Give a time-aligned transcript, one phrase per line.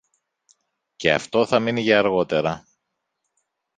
[0.95, 2.67] Και αυτό θα μείνει για αργότερα.